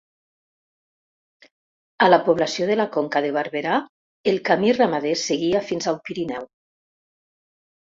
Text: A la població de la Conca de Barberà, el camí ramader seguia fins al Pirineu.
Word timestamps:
A 2.05 2.07
la 2.11 2.19
població 2.29 2.69
de 2.71 2.77
la 2.79 2.87
Conca 2.95 3.21
de 3.27 3.31
Barberà, 3.37 3.77
el 4.33 4.41
camí 4.49 4.75
ramader 4.81 5.15
seguia 5.27 5.65
fins 5.71 5.93
al 5.95 6.03
Pirineu. 6.11 6.51